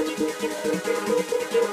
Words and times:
Música 0.00 1.69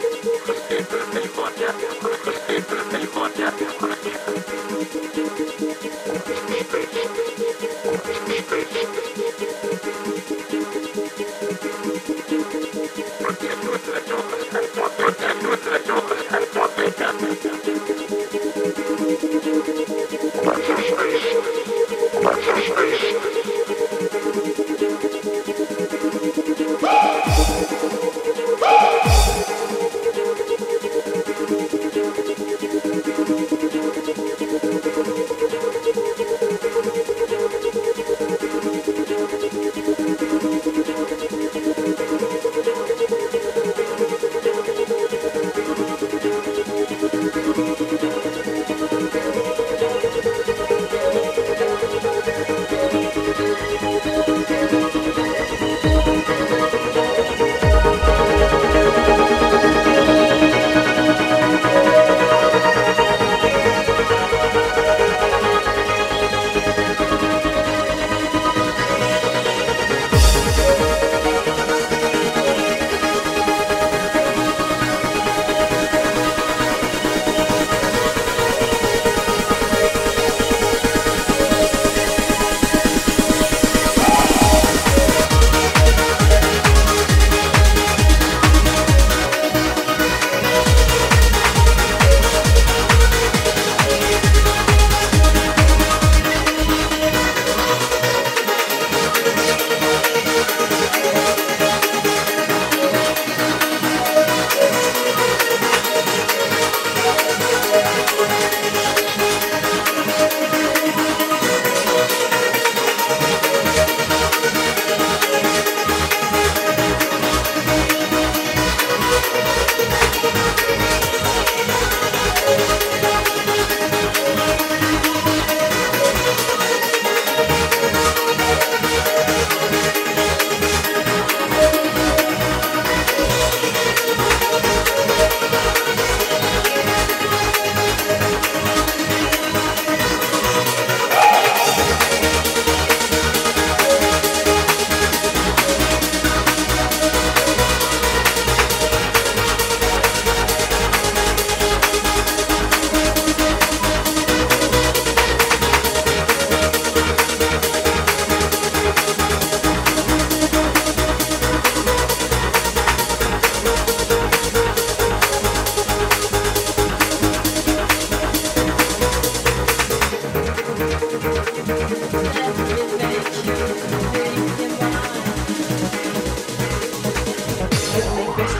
Make 171.17 171.25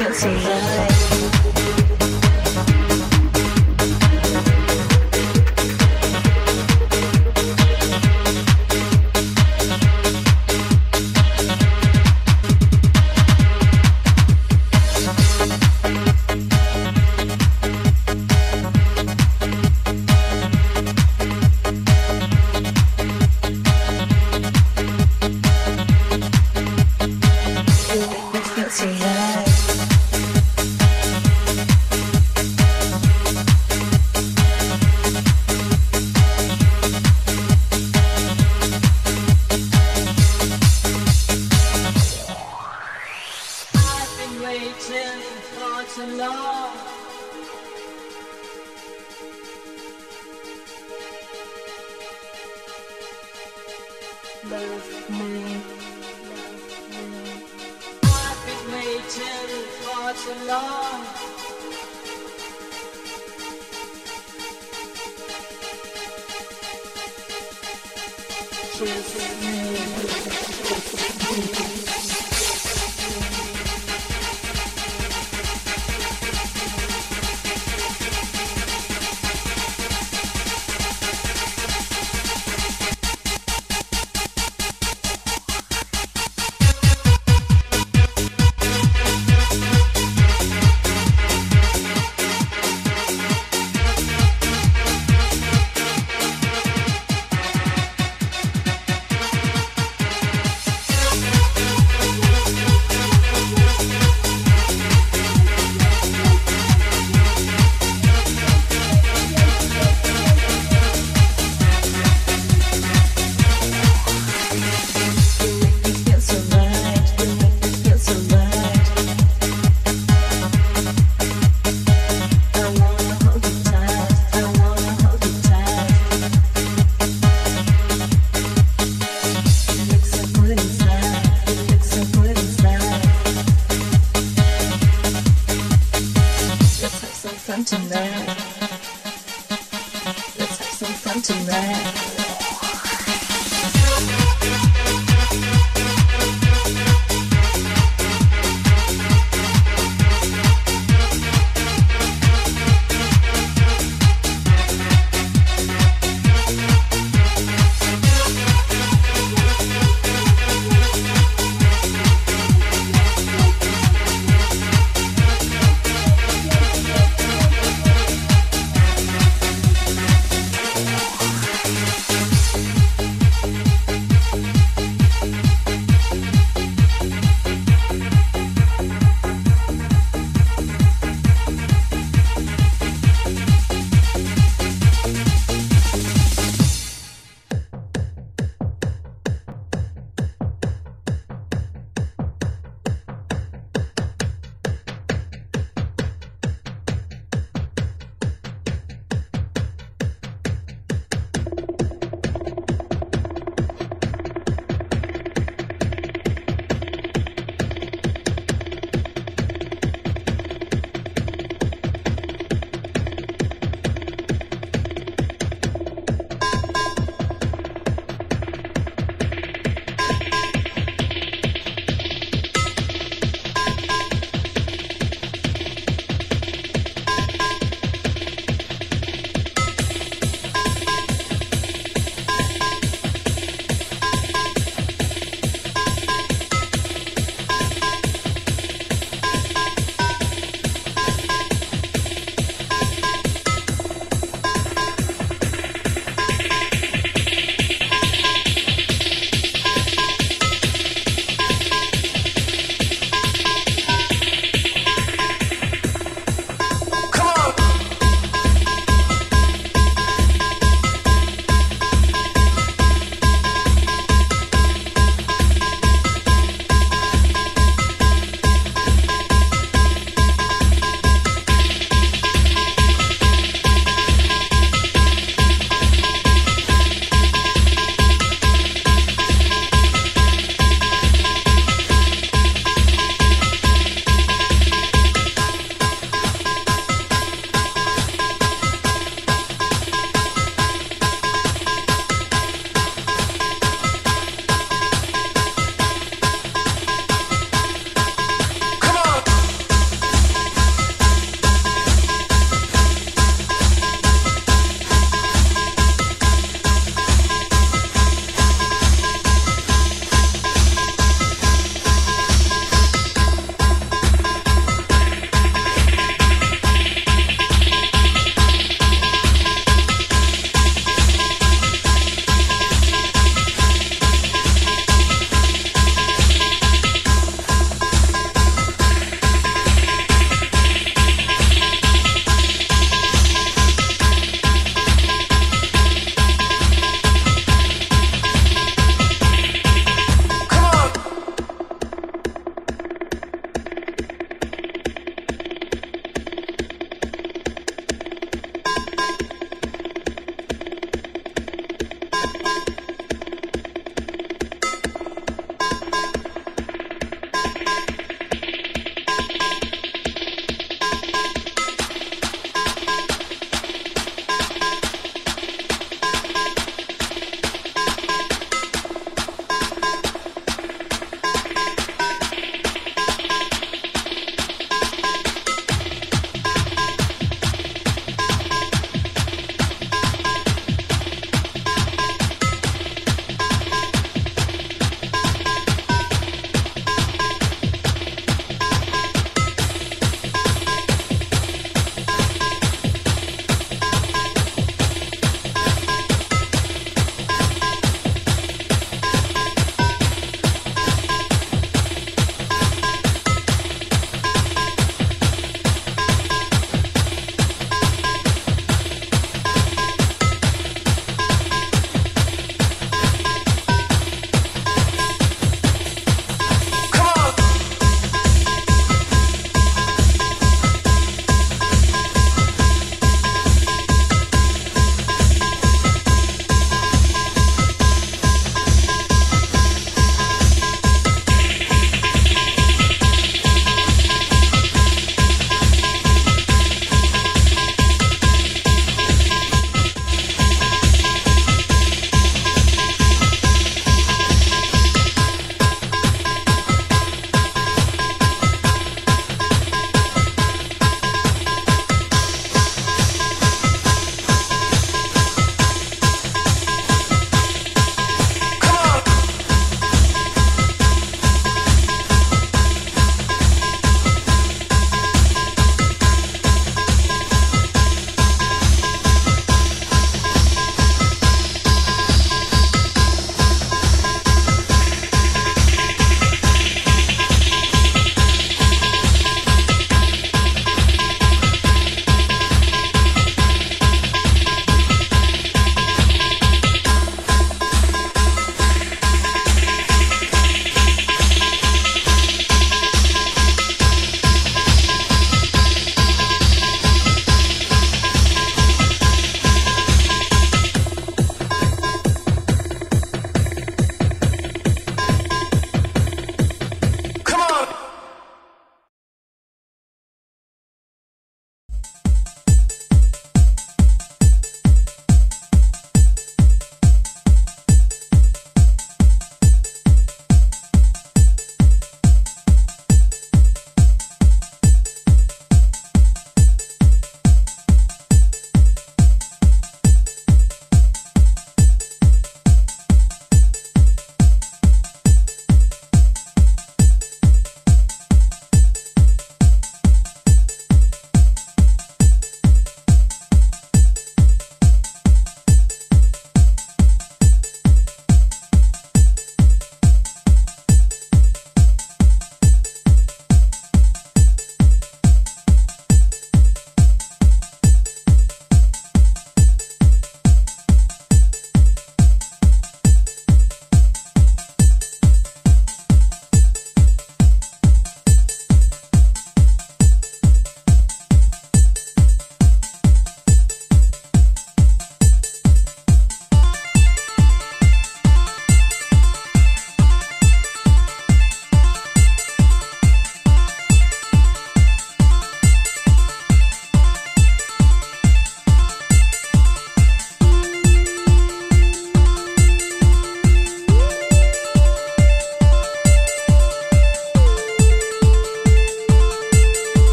you 0.00 0.14
feel. 0.14 1.35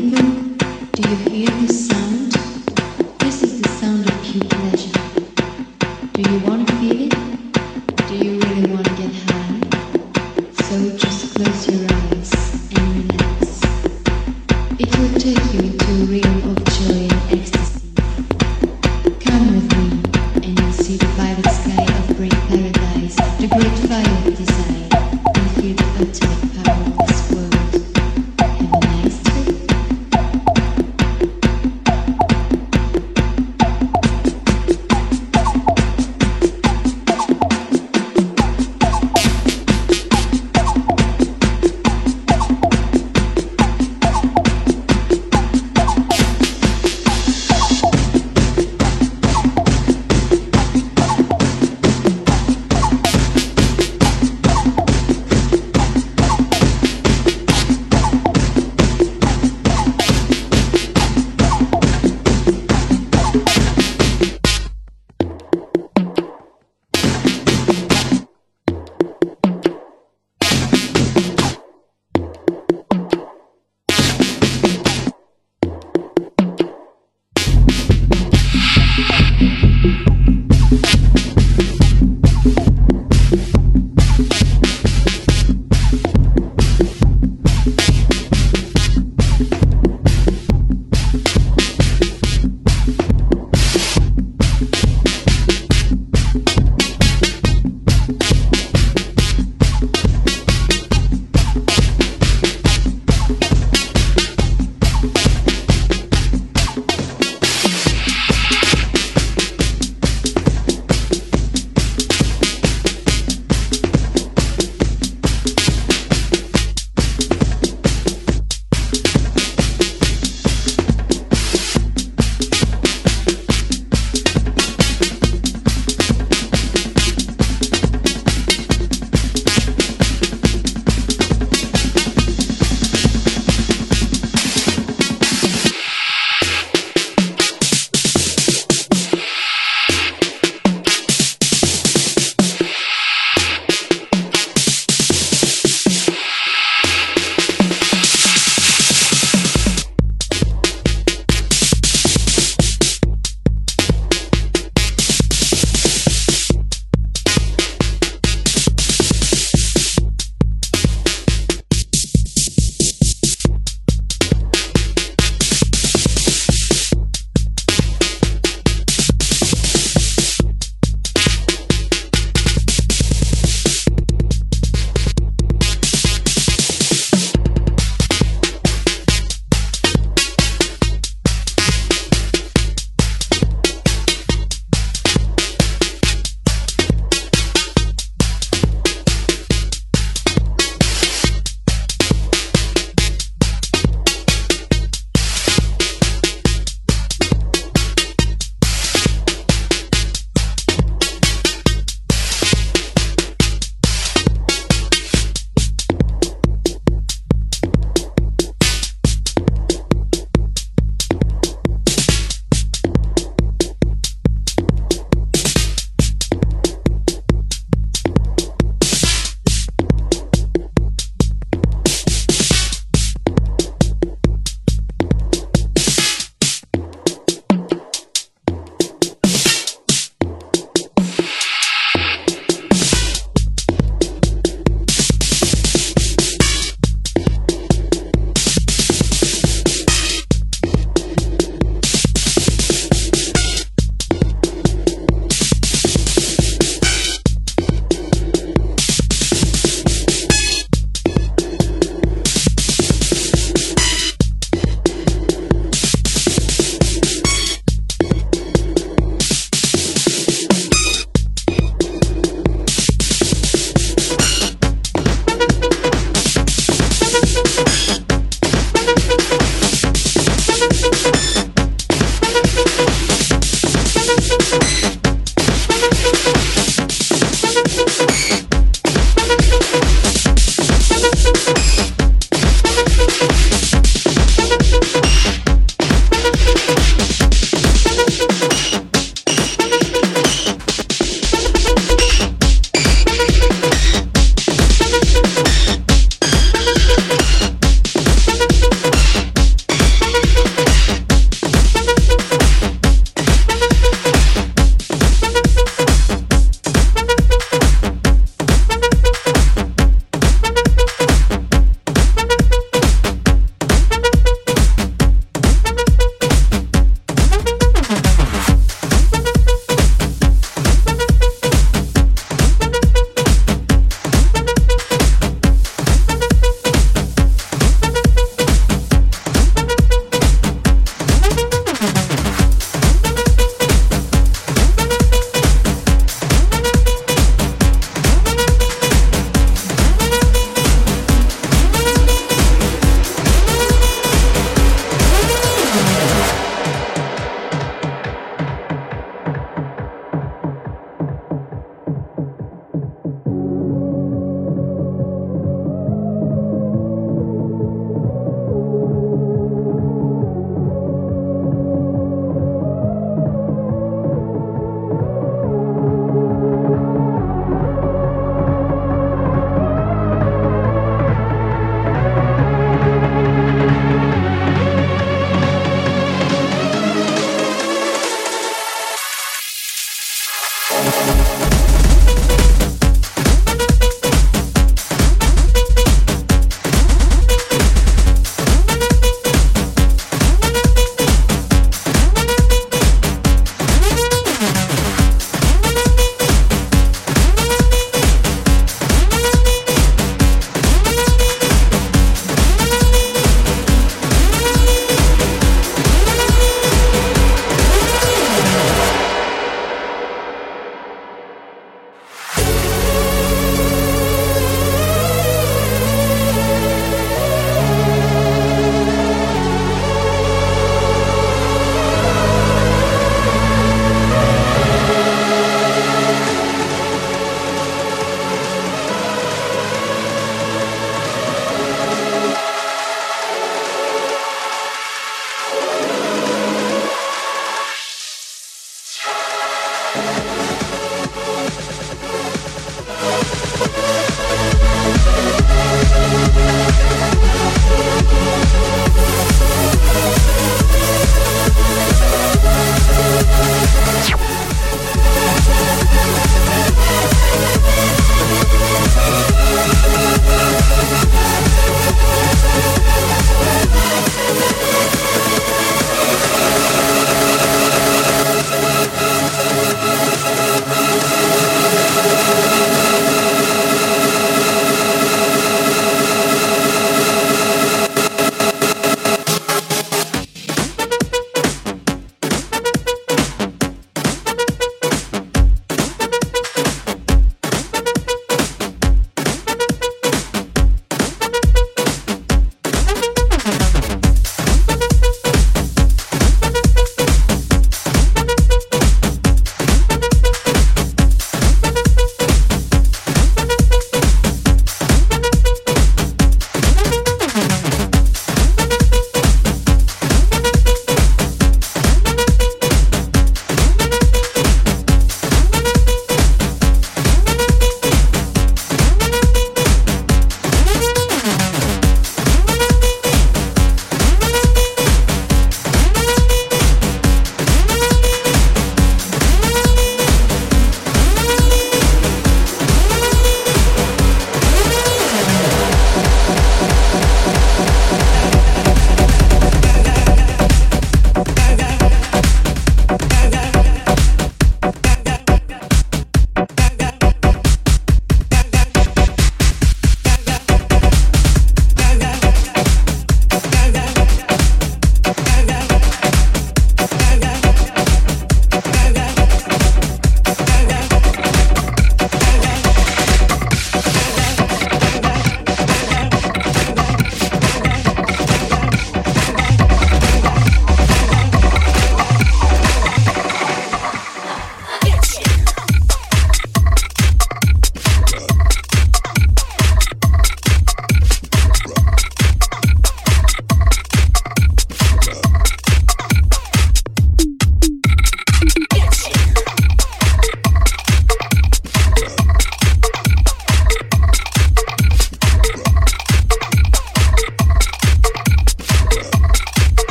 Do 0.00 1.02
you 1.02 1.16
hear? 1.16 1.49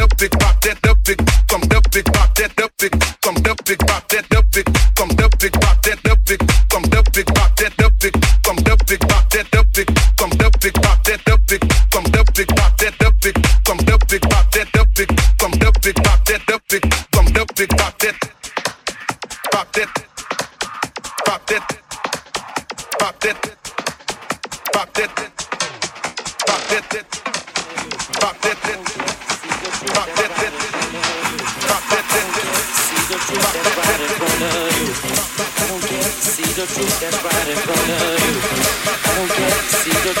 Rock 0.00 0.16
that. 17.98 18.39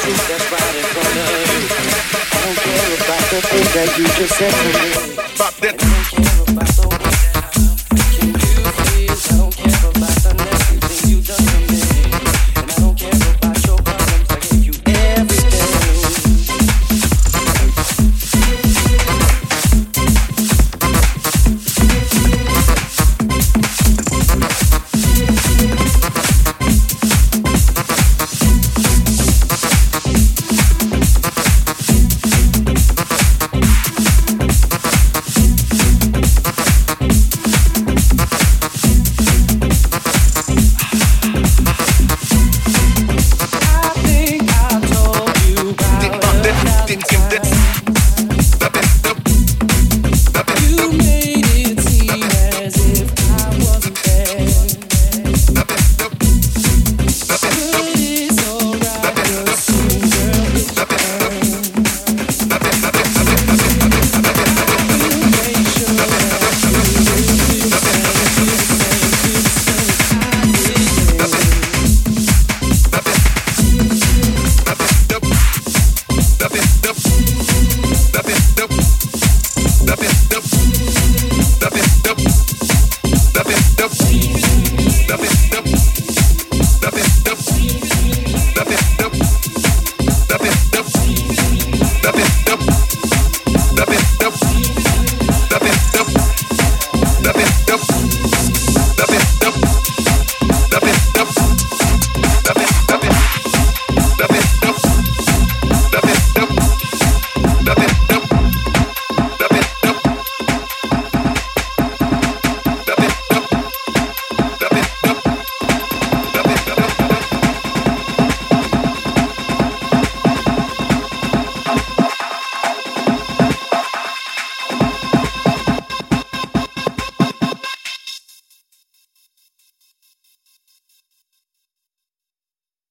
Right 0.06 0.76
in 0.76 0.84
front 0.84 1.16
of. 1.18 1.60
I 2.32 2.44
don't 2.44 2.56
care 2.56 2.94
about 2.94 3.24
the 3.30 3.40
things 3.42 3.74
that 3.74 3.98
you 3.98 4.04
just 4.04 4.34
said 4.38 4.52
to 4.52 5.16
me. 5.16 5.19